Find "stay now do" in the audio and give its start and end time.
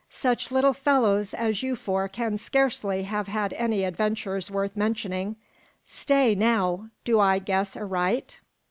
5.85-7.19